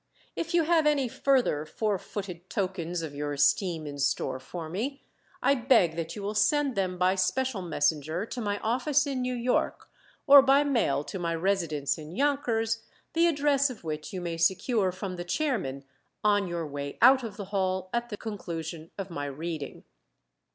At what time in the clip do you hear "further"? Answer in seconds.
1.07-1.63